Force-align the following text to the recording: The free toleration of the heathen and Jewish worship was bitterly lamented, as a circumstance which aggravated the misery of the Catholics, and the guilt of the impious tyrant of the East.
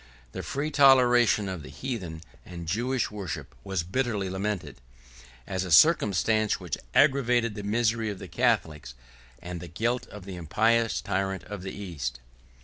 The 0.31 0.41
free 0.41 0.71
toleration 0.71 1.47
of 1.47 1.61
the 1.61 1.69
heathen 1.69 2.23
and 2.43 2.67
Jewish 2.67 3.11
worship 3.11 3.53
was 3.63 3.83
bitterly 3.83 4.31
lamented, 4.31 4.77
as 5.45 5.63
a 5.63 5.69
circumstance 5.71 6.59
which 6.59 6.75
aggravated 6.95 7.53
the 7.53 7.61
misery 7.61 8.09
of 8.09 8.17
the 8.17 8.27
Catholics, 8.27 8.95
and 9.43 9.59
the 9.61 9.67
guilt 9.67 10.07
of 10.07 10.25
the 10.25 10.37
impious 10.37 11.01
tyrant 11.01 11.43
of 11.43 11.61
the 11.61 11.71
East. 11.71 12.19